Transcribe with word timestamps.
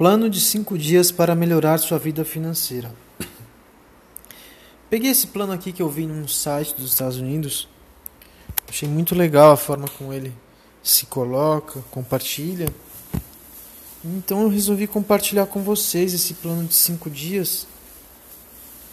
Plano 0.00 0.30
de 0.30 0.40
5 0.40 0.78
dias 0.78 1.12
para 1.12 1.34
melhorar 1.34 1.76
sua 1.76 1.98
vida 1.98 2.24
financeira. 2.24 2.90
Peguei 4.88 5.10
esse 5.10 5.26
plano 5.26 5.52
aqui 5.52 5.74
que 5.74 5.82
eu 5.82 5.90
vi 5.90 6.06
num 6.06 6.26
site 6.26 6.74
dos 6.74 6.92
Estados 6.92 7.18
Unidos. 7.18 7.68
Achei 8.66 8.88
muito 8.88 9.14
legal 9.14 9.52
a 9.52 9.58
forma 9.58 9.86
como 9.98 10.10
ele 10.10 10.32
se 10.82 11.04
coloca, 11.04 11.84
compartilha. 11.90 12.72
Então 14.02 14.40
eu 14.40 14.48
resolvi 14.48 14.86
compartilhar 14.86 15.44
com 15.44 15.62
vocês 15.62 16.14
esse 16.14 16.32
plano 16.32 16.64
de 16.64 16.72
5 16.72 17.10
dias 17.10 17.66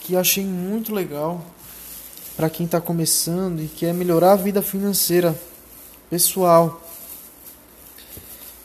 que 0.02 0.14
achei 0.14 0.44
muito 0.44 0.94
legal 0.94 1.42
para 2.36 2.50
quem 2.50 2.66
está 2.66 2.82
começando 2.82 3.62
e 3.62 3.70
quer 3.70 3.94
melhorar 3.94 4.34
a 4.34 4.36
vida 4.36 4.62
financeira 4.62 5.40
pessoal. 6.10 6.82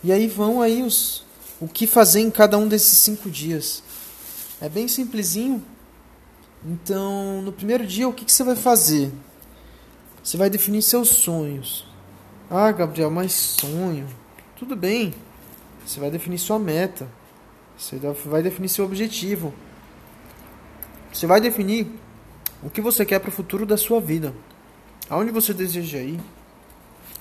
E 0.03 0.11
aí 0.11 0.27
vão 0.27 0.61
aí 0.61 0.83
os 0.83 1.23
o 1.63 1.69
que 1.69 1.87
fazer 1.87 2.19
em 2.21 2.31
cada 2.31 2.59
um 2.59 2.67
desses 2.67 2.99
cinco 2.99 3.31
dias. 3.31 3.85
É 4.61 4.69
bem 4.69 4.89
simplesinho. 4.89 5.65
Então, 6.67 7.41
no 7.41 7.53
primeiro 7.53 7.87
dia, 7.87 8.09
o 8.09 8.13
que, 8.13 8.25
que 8.25 8.33
você 8.33 8.43
vai 8.43 8.57
fazer? 8.57 9.13
Você 10.25 10.37
vai 10.37 10.51
definir 10.51 10.83
seus 10.83 11.11
sonhos. 11.11 11.87
Ah, 12.51 12.73
Gabriel, 12.73 13.13
mas 13.13 13.33
sonho. 13.33 14.09
Tudo 14.57 14.75
bem. 14.75 15.15
Você 15.87 16.01
vai 16.01 16.11
definir 16.11 16.39
sua 16.39 16.59
meta. 16.59 17.09
Você 17.79 17.97
vai 18.25 18.43
definir 18.43 18.69
seu 18.69 18.85
objetivo. 18.85 19.55
Você 21.13 21.29
vai 21.29 21.41
definir 21.41 21.87
o 22.61 22.71
que 22.71 22.81
você 22.81 23.07
quer 23.07 23.21
para 23.21 23.29
o 23.29 23.33
futuro 23.33 23.65
da 23.65 23.77
sua 23.77 24.01
vida. 24.01 24.35
Aonde 25.09 25.31
você 25.31 25.55
deseja 25.55 25.99
ir. 25.99 26.21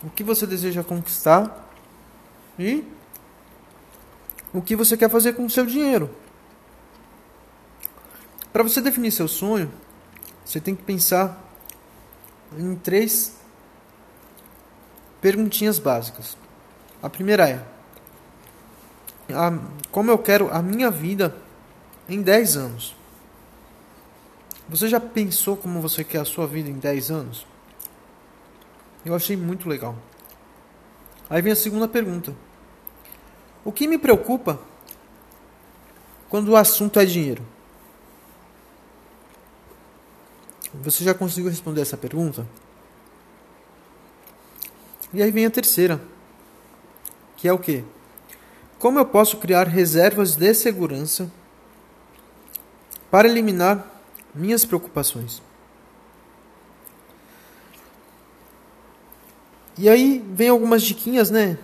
O 0.04 0.10
que 0.10 0.24
você 0.24 0.48
deseja 0.48 0.84
conquistar. 0.84 1.70
E 2.58 2.84
o 4.54 4.62
que 4.62 4.76
você 4.76 4.98
quer 4.98 5.10
fazer 5.10 5.34
com 5.34 5.46
o 5.46 5.50
seu 5.50 5.66
dinheiro. 5.66 6.10
Para 8.52 8.64
você 8.64 8.82
definir 8.82 9.12
seu 9.12 9.28
sonho, 9.28 9.72
você 10.44 10.60
tem 10.60 10.76
que 10.76 10.84
pensar 10.84 11.42
em 12.58 12.76
três 12.76 13.36
perguntinhas 15.22 15.80
básicas. 15.80 16.38
A 17.02 17.10
primeira 17.10 17.50
é: 17.50 17.66
a, 19.34 19.58
como 19.90 20.12
eu 20.12 20.18
quero 20.18 20.54
a 20.54 20.62
minha 20.62 20.92
vida 20.92 21.36
em 22.10 22.22
10 22.22 22.58
anos? 22.58 22.96
Você 24.68 24.88
já 24.88 25.00
pensou 25.00 25.58
como 25.58 25.82
você 25.82 26.04
quer 26.04 26.20
a 26.20 26.26
sua 26.26 26.48
vida 26.48 26.70
em 26.70 26.80
10 26.80 27.12
anos? 27.12 27.48
Eu 29.06 29.16
achei 29.16 29.36
muito 29.36 29.68
legal. 29.68 29.96
Aí 31.30 31.42
vem 31.42 31.54
a 31.54 31.56
segunda 31.56 31.88
pergunta. 31.88 32.36
O 33.64 33.72
que 33.72 33.88
me 33.88 33.98
preocupa 33.98 34.60
quando 36.30 36.50
o 36.50 36.56
assunto 36.56 37.00
é 37.00 37.06
dinheiro? 37.06 37.44
Você 40.74 41.04
já 41.04 41.14
conseguiu 41.14 41.50
responder 41.50 41.82
essa 41.82 41.98
pergunta? 41.98 42.48
E 45.14 45.22
aí 45.22 45.30
vem 45.30 45.46
a 45.46 45.52
terceira, 45.52 46.02
que 47.36 47.48
é 47.48 47.54
o 47.54 47.60
que? 47.60 47.84
Como 48.80 48.98
eu 48.98 49.06
posso 49.06 49.38
criar 49.38 49.68
reservas 49.68 50.36
de 50.36 50.54
segurança 50.54 51.32
para 53.12 53.28
eliminar 53.28 53.86
minhas 54.34 54.64
preocupações? 54.64 55.42
E 59.78 59.90
aí 59.90 60.24
vem 60.34 60.50
algumas 60.50 60.82
diquinhas, 60.82 61.30
né? 61.30 61.58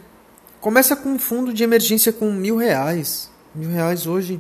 Começa 0.68 0.98
com 0.98 1.14
um 1.14 1.18
fundo 1.18 1.54
de 1.54 1.64
emergência 1.64 2.12
com 2.12 2.30
mil 2.30 2.58
reais. 2.58 3.32
Mil 3.56 3.70
reais 3.70 4.06
hoje 4.06 4.38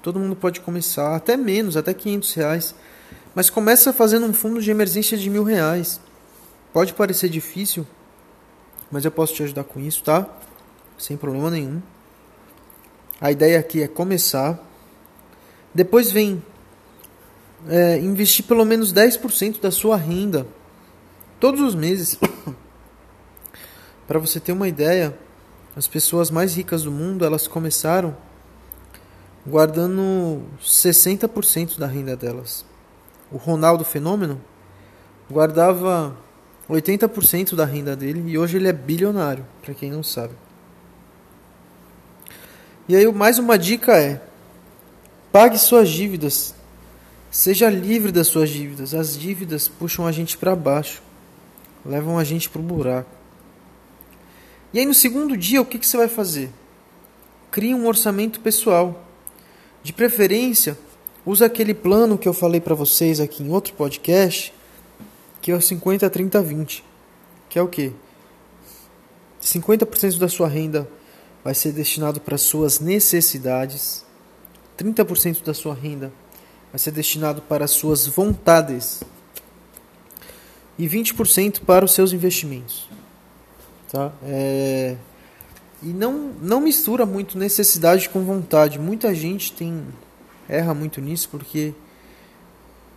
todo 0.00 0.18
mundo 0.18 0.34
pode 0.34 0.62
começar, 0.62 1.14
até 1.14 1.36
menos, 1.36 1.76
até 1.76 1.92
quinhentos 1.92 2.32
reais. 2.32 2.74
Mas 3.34 3.50
começa 3.50 3.92
fazendo 3.92 4.24
um 4.24 4.32
fundo 4.32 4.62
de 4.62 4.70
emergência 4.70 5.14
de 5.18 5.28
mil 5.28 5.44
reais. 5.44 6.00
Pode 6.72 6.94
parecer 6.94 7.28
difícil, 7.28 7.86
mas 8.90 9.04
eu 9.04 9.10
posso 9.10 9.34
te 9.34 9.42
ajudar 9.42 9.62
com 9.64 9.78
isso, 9.78 10.02
tá? 10.02 10.26
Sem 10.96 11.18
problema 11.18 11.50
nenhum. 11.50 11.82
A 13.20 13.30
ideia 13.30 13.60
aqui 13.60 13.82
é 13.82 13.88
começar. 13.88 14.58
Depois 15.74 16.10
vem 16.10 16.42
é, 17.68 17.98
investir 17.98 18.46
pelo 18.46 18.64
menos 18.64 18.90
10% 18.90 19.60
da 19.60 19.70
sua 19.70 19.98
renda 19.98 20.46
todos 21.38 21.60
os 21.60 21.74
meses. 21.74 22.18
Para 24.08 24.18
você 24.18 24.40
ter 24.40 24.52
uma 24.52 24.66
ideia, 24.66 25.14
as 25.78 25.86
pessoas 25.86 26.28
mais 26.28 26.56
ricas 26.56 26.82
do 26.82 26.90
mundo, 26.90 27.24
elas 27.24 27.46
começaram 27.46 28.16
guardando 29.46 30.42
60% 30.60 31.78
da 31.78 31.86
renda 31.86 32.16
delas. 32.16 32.64
O 33.30 33.36
Ronaldo 33.36 33.84
Fenômeno 33.84 34.40
guardava 35.30 36.16
80% 36.68 37.54
da 37.54 37.64
renda 37.64 37.94
dele 37.94 38.24
e 38.26 38.36
hoje 38.36 38.56
ele 38.56 38.66
é 38.66 38.72
bilionário, 38.72 39.46
para 39.62 39.72
quem 39.72 39.88
não 39.88 40.02
sabe. 40.02 40.34
E 42.88 42.96
aí 42.96 43.06
mais 43.12 43.38
uma 43.38 43.56
dica 43.56 43.96
é: 43.96 44.20
pague 45.30 45.58
suas 45.58 45.88
dívidas. 45.88 46.56
Seja 47.30 47.70
livre 47.70 48.10
das 48.10 48.26
suas 48.26 48.50
dívidas. 48.50 48.94
As 48.94 49.16
dívidas 49.16 49.68
puxam 49.68 50.08
a 50.08 50.10
gente 50.10 50.36
para 50.36 50.56
baixo, 50.56 51.00
levam 51.86 52.18
a 52.18 52.24
gente 52.24 52.50
para 52.50 52.60
o 52.60 52.64
buraco. 52.64 53.17
E 54.72 54.78
aí 54.78 54.84
no 54.84 54.94
segundo 54.94 55.36
dia, 55.36 55.62
o 55.62 55.64
que, 55.64 55.78
que 55.78 55.86
você 55.86 55.96
vai 55.96 56.08
fazer? 56.08 56.50
Crie 57.50 57.74
um 57.74 57.86
orçamento 57.86 58.40
pessoal. 58.40 59.04
De 59.82 59.92
preferência, 59.92 60.78
usa 61.24 61.46
aquele 61.46 61.72
plano 61.72 62.18
que 62.18 62.28
eu 62.28 62.34
falei 62.34 62.60
para 62.60 62.74
vocês 62.74 63.20
aqui 63.20 63.42
em 63.42 63.50
outro 63.50 63.72
podcast, 63.74 64.52
que 65.40 65.50
é 65.50 65.54
o 65.54 65.60
50 65.60 66.10
30 66.10 66.42
20, 66.42 66.84
que 67.48 67.58
é 67.58 67.62
o 67.62 67.68
que? 67.68 67.92
50% 69.42 70.18
da 70.18 70.28
sua 70.28 70.48
renda 70.48 70.88
vai 71.42 71.54
ser 71.54 71.72
destinado 71.72 72.20
para 72.20 72.36
suas 72.36 72.80
necessidades, 72.80 74.04
30% 74.76 75.42
da 75.44 75.54
sua 75.54 75.74
renda 75.74 76.12
vai 76.70 76.78
ser 76.78 76.90
destinado 76.90 77.40
para 77.40 77.64
as 77.64 77.70
suas 77.70 78.06
vontades 78.06 79.02
e 80.78 80.86
20% 80.86 81.60
para 81.60 81.84
os 81.84 81.94
seus 81.94 82.12
investimentos. 82.12 82.88
Tá? 83.90 84.12
É... 84.22 84.96
E 85.82 85.86
não, 85.86 86.32
não 86.42 86.60
mistura 86.60 87.06
muito 87.06 87.38
necessidade 87.38 88.08
com 88.08 88.24
vontade. 88.24 88.78
Muita 88.78 89.14
gente 89.14 89.52
tem 89.52 89.84
erra 90.48 90.74
muito 90.74 91.00
nisso 91.00 91.28
porque 91.30 91.72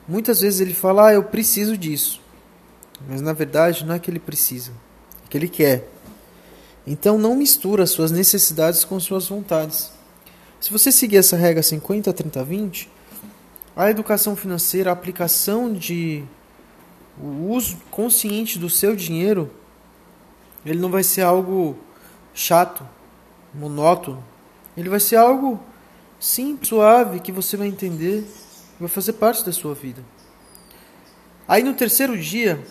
muitas 0.07 0.41
vezes 0.41 0.59
ele 0.59 0.73
fala: 0.73 1.07
"Ah, 1.07 1.13
eu 1.13 1.23
preciso 1.23 1.77
disso". 1.77 2.21
Mas 3.07 3.21
na 3.21 3.33
verdade 3.33 3.85
não 3.85 3.95
é 3.95 3.99
que 3.99 4.09
ele 4.09 4.19
precisa, 4.19 4.71
é 5.25 5.29
que 5.29 5.37
ele 5.37 5.47
quer. 5.47 5.87
Então 6.85 7.17
não 7.17 7.35
mistura 7.35 7.85
suas 7.85 8.11
necessidades 8.11 8.83
com 8.83 8.99
suas 8.99 9.27
vontades. 9.27 9.91
Se 10.59 10.71
você 10.71 10.91
seguir 10.91 11.17
essa 11.17 11.35
regra 11.35 11.63
50 11.63 12.11
30 12.11 12.43
20, 12.43 12.89
a 13.75 13.89
educação 13.89 14.35
financeira, 14.35 14.89
a 14.89 14.93
aplicação 14.93 15.71
de 15.71 16.23
o 17.21 17.51
uso 17.51 17.77
consciente 17.91 18.57
do 18.57 18.69
seu 18.69 18.95
dinheiro 18.95 19.51
ele 20.65 20.79
não 20.79 20.89
vai 20.89 21.03
ser 21.03 21.21
algo 21.21 21.77
chato, 22.33 22.87
monótono. 23.53 24.23
Ele 24.75 24.89
vai 24.89 24.99
ser 24.99 25.17
algo 25.17 25.59
simples, 26.19 26.69
suave, 26.69 27.19
que 27.19 27.31
você 27.31 27.57
vai 27.57 27.67
entender, 27.67 28.25
vai 28.79 28.89
fazer 28.89 29.13
parte 29.13 29.45
da 29.45 29.51
sua 29.51 29.73
vida. 29.73 30.03
Aí 31.47 31.63
no 31.63 31.73
terceiro 31.73 32.17
dia, 32.17 32.63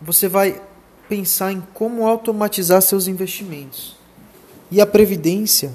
você 0.00 0.28
vai 0.28 0.60
pensar 1.08 1.52
em 1.52 1.60
como 1.74 2.06
automatizar 2.06 2.80
seus 2.80 3.06
investimentos. 3.06 3.96
E 4.70 4.80
a 4.80 4.86
previdência 4.86 5.72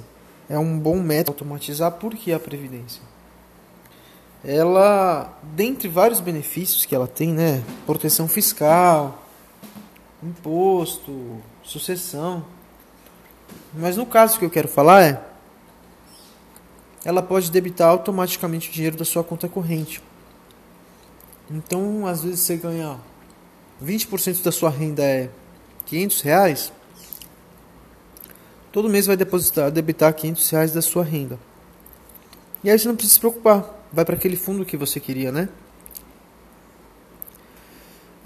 é 0.49 0.57
um 0.57 0.79
bom 0.79 0.99
método 0.99 1.33
automatizar. 1.33 1.91
Por 1.91 2.15
que 2.15 2.33
a 2.33 2.39
previdência? 2.39 3.01
Ela, 4.43 5.37
dentre 5.55 5.87
vários 5.87 6.19
benefícios 6.19 6.85
que 6.85 6.95
ela 6.95 7.07
tem, 7.07 7.33
né, 7.33 7.61
proteção 7.85 8.27
fiscal, 8.27 9.26
imposto, 10.27 11.41
sucessão. 11.63 12.45
Mas 13.73 13.97
no 13.97 14.05
caso 14.05 14.37
que 14.37 14.45
eu 14.45 14.49
quero 14.49 14.67
falar 14.67 15.03
é 15.03 15.23
ela 17.05 17.21
pode 17.21 17.49
debitar 17.49 17.89
automaticamente 17.89 18.69
o 18.69 18.73
dinheiro 18.73 18.97
da 18.97 19.05
sua 19.05 19.23
conta 19.23 19.47
corrente. 19.47 20.01
Então, 21.49 22.05
às 22.05 22.21
vezes 22.21 22.41
você 22.41 22.57
ganha 22.57 22.99
20% 23.81 24.43
da 24.43 24.51
sua 24.51 24.69
renda 24.69 25.03
é 25.03 25.29
500 25.85 26.21
reais, 26.21 26.73
todo 28.73 28.89
mês 28.89 29.05
vai 29.05 29.15
depositar, 29.15 29.71
debitar 29.71 30.13
500 30.13 30.49
reais 30.49 30.71
da 30.73 30.81
sua 30.81 31.03
renda. 31.03 31.39
E 32.61 32.69
aí 32.69 32.77
você 32.77 32.87
não 32.89 32.95
precisa 32.95 33.13
se 33.13 33.19
preocupar, 33.21 33.87
vai 33.93 34.03
para 34.03 34.15
aquele 34.15 34.35
fundo 34.35 34.65
que 34.65 34.75
você 34.75 34.99
queria, 34.99 35.31
né? 35.31 35.47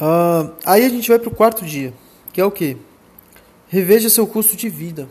Uh, 0.02 0.52
aí 0.66 0.84
a 0.84 0.90
gente 0.90 1.08
vai 1.08 1.20
para 1.20 1.30
o 1.30 1.36
quarto 1.36 1.64
dia, 1.64 1.94
que 2.34 2.42
é 2.42 2.46
o 2.46 2.50
que? 2.50 2.76
Reveja 3.68 4.10
seu 4.10 4.26
custo 4.26 4.56
de 4.56 4.68
vida. 4.68 5.08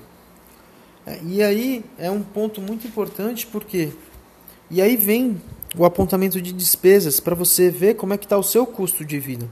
E 1.25 1.43
aí 1.43 1.85
é 1.97 2.11
um 2.11 2.23
ponto 2.23 2.61
muito 2.61 2.87
importante 2.87 3.47
porque 3.47 3.91
e 4.71 4.83
aí 4.83 4.97
vem 4.97 5.41
o 5.77 5.85
apontamento 5.85 6.41
de 6.41 6.53
despesas 6.53 7.21
para 7.21 7.35
você 7.35 7.71
ver 7.71 7.95
como 7.95 8.13
é 8.13 8.19
que 8.19 8.27
está 8.27 8.37
o 8.37 8.43
seu 8.43 8.67
custo 8.67 9.05
de 9.05 9.19
vida. 9.19 9.49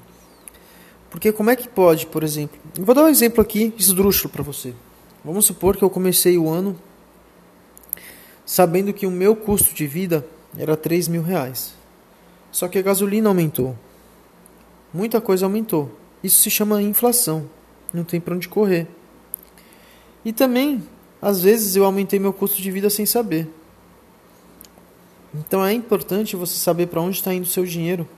Porque 1.08 1.32
como 1.32 1.50
é 1.50 1.56
que 1.56 1.68
pode, 1.68 2.06
por 2.06 2.22
exemplo, 2.22 2.58
eu 2.76 2.84
vou 2.84 2.94
dar 2.94 3.04
um 3.04 3.08
exemplo 3.08 3.40
aqui 3.40 3.72
esdrúxulo 3.78 4.32
para 4.32 4.42
você. 4.42 4.74
Vamos 5.24 5.46
supor 5.46 5.76
que 5.76 5.82
eu 5.82 5.90
comecei 5.90 6.36
o 6.36 6.50
ano 6.50 6.78
sabendo 8.44 8.92
que 8.92 9.06
o 9.06 9.10
meu 9.10 9.36
custo 9.36 9.74
de 9.74 9.86
vida 9.86 10.26
era 10.56 10.76
3 10.76 11.08
mil 11.08 11.22
reais. 11.22 11.74
Só 12.50 12.66
que 12.66 12.78
a 12.78 12.82
gasolina 12.82 13.28
aumentou. 13.28 13.76
Muita 14.92 15.20
coisa 15.20 15.46
aumentou. 15.46 15.90
Isso 16.22 16.40
se 16.42 16.50
chama 16.50 16.82
inflação. 16.82 17.48
Não 17.92 18.04
tem 18.04 18.20
para 18.20 18.34
onde 18.34 18.48
correr. 18.48 18.86
E 20.24 20.32
também, 20.32 20.82
às 21.22 21.42
vezes, 21.42 21.76
eu 21.76 21.84
aumentei 21.84 22.18
meu 22.18 22.32
custo 22.32 22.60
de 22.60 22.70
vida 22.70 22.90
sem 22.90 23.06
saber. 23.06 23.48
Então 25.34 25.64
é 25.64 25.72
importante 25.72 26.36
você 26.36 26.56
saber 26.58 26.86
para 26.86 27.00
onde 27.00 27.16
está 27.16 27.32
indo 27.32 27.44
o 27.44 27.48
seu 27.48 27.64
dinheiro. 27.64 28.08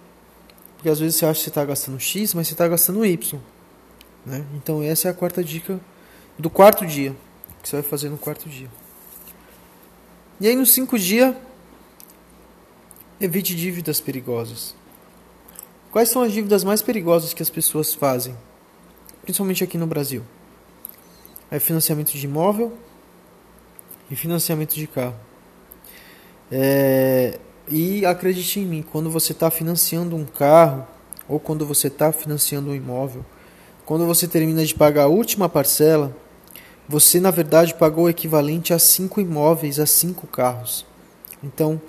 Porque 0.77 0.89
às 0.89 0.99
vezes 0.99 1.17
você 1.17 1.27
acha 1.27 1.39
que 1.39 1.45
você 1.45 1.51
está 1.51 1.65
gastando 1.65 2.01
X, 2.01 2.35
mas 2.35 2.49
você 2.49 2.55
está 2.55 2.67
gastando 2.67 3.05
Y. 3.05 3.41
Né? 4.25 4.45
Então 4.55 4.83
essa 4.83 5.09
é 5.09 5.11
a 5.11 5.15
quarta 5.15 5.43
dica 5.43 5.81
do 6.39 6.49
quarto 6.49 6.87
dia. 6.87 7.15
Que 7.63 7.69
você 7.69 7.77
vai 7.77 7.83
fazer 7.83 8.09
no 8.09 8.17
quarto 8.17 8.49
dia. 8.49 8.71
E 10.41 10.49
aí 10.49 10.57
no 10.57 10.65
cinco 10.65 10.99
dia, 10.99 11.37
evite 13.21 13.55
dívidas 13.55 14.01
perigosas. 14.01 14.75
Quais 15.91 16.09
são 16.09 16.23
as 16.23 16.33
dívidas 16.33 16.63
mais 16.63 16.81
perigosas 16.83 17.35
que 17.35 17.43
as 17.43 17.51
pessoas 17.51 17.93
fazem? 17.93 18.37
Principalmente 19.23 19.65
aqui 19.65 19.77
no 19.77 19.89
Brasil. 19.89 20.23
É 21.51 21.59
financiamento 21.59 22.13
de 22.13 22.25
imóvel 22.25 22.73
e 24.09 24.15
financiamento 24.15 24.75
de 24.75 24.87
carro. 24.87 25.17
É, 26.51 27.41
e 27.69 28.07
acredite 28.07 28.61
em 28.61 28.67
mim, 28.67 28.83
quando 28.83 29.11
você 29.11 29.33
está 29.33 29.51
financiando 29.51 30.15
um 30.15 30.25
carro 30.25 30.87
ou 31.29 31.41
quando 31.41 31.67
você 31.67 31.89
está 31.89 32.13
financiando 32.13 32.71
um 32.71 32.75
imóvel, 32.75 33.25
quando 33.85 34.07
você 34.07 34.29
termina 34.29 34.65
de 34.65 34.75
pagar 34.77 35.05
a 35.05 35.09
última 35.09 35.49
parcela, 35.49 36.17
você 36.89 37.19
na 37.19 37.33
verdade 37.33 37.75
pagou 37.75 38.05
o 38.05 38.09
equivalente 38.09 38.73
a 38.73 38.79
cinco 38.79 39.21
imóveis, 39.21 39.81
a 39.81 39.87
cinco 39.87 40.29
carros. 40.29 40.87
Então, 41.43 41.81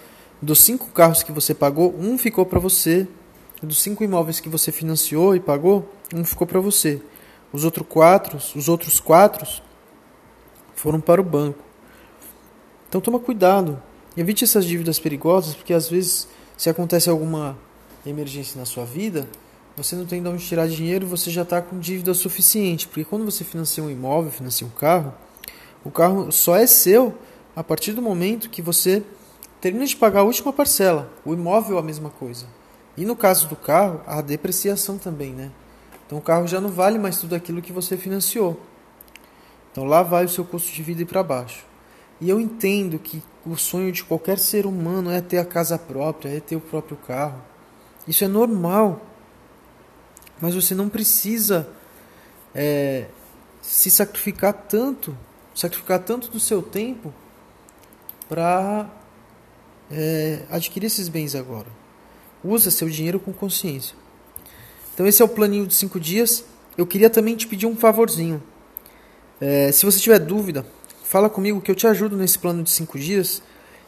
dos 0.42 0.59
cinco 0.59 0.88
carros 0.88 1.21
que 1.21 1.31
você 1.31 1.54
pagou, 1.54 1.95
um 2.00 2.18
ficou 2.18 2.47
para 2.47 2.59
você. 2.59 3.07
Dos 3.61 3.79
cinco 3.79 4.03
imóveis 4.03 4.39
que 4.39 4.49
você 4.49 4.71
financiou 4.71 5.35
e 5.35 5.39
pagou, 5.39 5.87
um 6.13 6.25
ficou 6.25 6.47
para 6.47 6.59
você. 6.59 7.01
Os 7.53 7.63
outros 7.63 7.85
quatro, 7.87 8.37
os 8.55 8.67
outros 8.67 8.99
quatro 8.99 9.47
foram 10.73 10.99
para 10.99 11.21
o 11.21 11.23
banco. 11.23 11.63
Então 12.89 12.99
toma 12.99 13.19
cuidado. 13.19 13.81
Evite 14.17 14.43
essas 14.43 14.65
dívidas 14.65 14.99
perigosas, 14.99 15.53
porque 15.53 15.73
às 15.73 15.87
vezes, 15.87 16.27
se 16.57 16.69
acontece 16.69 17.09
alguma 17.09 17.57
emergência 18.05 18.59
na 18.59 18.65
sua 18.65 18.83
vida, 18.83 19.27
você 19.77 19.95
não 19.95 20.05
tem 20.05 20.21
de 20.21 20.27
onde 20.27 20.45
tirar 20.45 20.67
dinheiro, 20.67 21.05
você 21.05 21.29
já 21.29 21.43
está 21.43 21.61
com 21.61 21.79
dívida 21.79 22.13
suficiente. 22.13 22.87
Porque 22.87 23.05
quando 23.05 23.25
você 23.25 23.43
financia 23.43 23.83
um 23.83 23.89
imóvel, 23.89 24.31
financia 24.31 24.65
um 24.65 24.71
carro, 24.71 25.13
o 25.85 25.91
carro 25.91 26.31
só 26.31 26.55
é 26.55 26.65
seu 26.65 27.15
a 27.55 27.63
partir 27.63 27.93
do 27.93 28.01
momento 28.01 28.49
que 28.49 28.61
você 28.61 29.03
termina 29.61 29.85
de 29.85 29.95
pagar 29.95 30.21
a 30.21 30.23
última 30.23 30.51
parcela. 30.51 31.11
O 31.23 31.33
imóvel 31.33 31.77
é 31.77 31.79
a 31.79 31.83
mesma 31.83 32.09
coisa. 32.09 32.47
E 32.97 33.05
no 33.05 33.15
caso 33.15 33.47
do 33.47 33.55
carro, 33.55 34.01
a 34.05 34.21
depreciação 34.21 34.97
também, 34.97 35.31
né? 35.31 35.51
Então 36.05 36.17
o 36.17 36.21
carro 36.21 36.45
já 36.47 36.59
não 36.59 36.69
vale 36.69 36.99
mais 36.99 37.17
tudo 37.19 37.35
aquilo 37.35 37.61
que 37.61 37.71
você 37.71 37.95
financiou. 37.95 38.59
Então 39.71 39.85
lá 39.85 40.03
vai 40.03 40.25
o 40.25 40.29
seu 40.29 40.43
custo 40.43 40.71
de 40.71 40.83
vida 40.83 41.05
para 41.05 41.23
baixo. 41.23 41.65
E 42.19 42.29
eu 42.29 42.39
entendo 42.39 42.99
que 42.99 43.23
o 43.45 43.55
sonho 43.55 43.91
de 43.91 44.03
qualquer 44.03 44.38
ser 44.38 44.65
humano 44.65 45.09
é 45.09 45.21
ter 45.21 45.38
a 45.38 45.45
casa 45.45 45.77
própria, 45.77 46.29
é 46.29 46.39
ter 46.39 46.55
o 46.55 46.61
próprio 46.61 46.97
carro. 46.97 47.41
Isso 48.07 48.23
é 48.23 48.27
normal. 48.27 49.01
Mas 50.39 50.53
você 50.53 50.75
não 50.75 50.89
precisa 50.89 51.67
é, 52.53 53.07
se 53.61 53.89
sacrificar 53.89 54.53
tanto, 54.53 55.17
sacrificar 55.55 55.99
tanto 55.99 56.29
do 56.29 56.39
seu 56.39 56.61
tempo 56.61 57.13
para 58.27 58.89
é, 59.89 60.44
adquirir 60.49 60.87
esses 60.87 61.07
bens 61.07 61.35
agora. 61.35 61.81
Usa 62.43 62.71
seu 62.71 62.89
dinheiro 62.89 63.19
com 63.19 63.31
consciência. 63.31 63.95
Então 64.93 65.07
esse 65.07 65.21
é 65.21 65.25
o 65.25 65.29
planinho 65.29 65.67
de 65.67 65.75
cinco 65.75 65.99
dias. 65.99 66.43
Eu 66.77 66.85
queria 66.85 67.09
também 67.09 67.35
te 67.35 67.47
pedir 67.47 67.65
um 67.65 67.75
favorzinho. 67.75 68.41
É, 69.39 69.71
se 69.71 69.85
você 69.85 69.99
tiver 69.99 70.19
dúvida, 70.19 70.65
fala 71.03 71.29
comigo 71.29 71.61
que 71.61 71.71
eu 71.71 71.75
te 71.75 71.88
ajudo 71.88 72.15
nesse 72.15 72.38
plano 72.38 72.63
de 72.63 72.69
cinco 72.69 72.99
dias. 72.99 73.41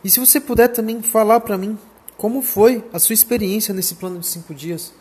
E 0.03 0.09
se 0.09 0.19
você 0.19 0.39
puder 0.39 0.67
também 0.67 1.01
falar 1.01 1.39
para 1.39 1.57
mim 1.57 1.77
como 2.17 2.41
foi 2.41 2.83
a 2.93 2.99
sua 2.99 3.13
experiência 3.13 3.73
nesse 3.73 3.95
plano 3.95 4.19
de 4.19 4.27
cinco 4.27 4.53
dias, 4.53 4.93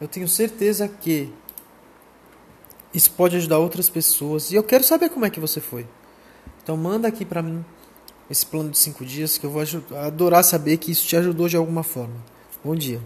eu 0.00 0.08
tenho 0.08 0.28
certeza 0.28 0.88
que 0.88 1.32
isso 2.92 3.10
pode 3.12 3.36
ajudar 3.36 3.58
outras 3.58 3.88
pessoas. 3.88 4.50
E 4.50 4.54
eu 4.54 4.62
quero 4.62 4.84
saber 4.84 5.10
como 5.10 5.24
é 5.24 5.30
que 5.30 5.40
você 5.40 5.60
foi. 5.60 5.86
Então 6.62 6.76
manda 6.76 7.08
aqui 7.08 7.24
para 7.24 7.42
mim 7.42 7.64
esse 8.30 8.44
plano 8.44 8.70
de 8.70 8.78
cinco 8.78 9.04
dias 9.04 9.38
que 9.38 9.46
eu 9.46 9.50
vou 9.50 9.62
adorar 10.04 10.44
saber 10.44 10.76
que 10.76 10.92
isso 10.92 11.06
te 11.06 11.16
ajudou 11.16 11.48
de 11.48 11.56
alguma 11.56 11.82
forma. 11.82 12.16
Bom 12.68 12.76
dia. 12.76 13.00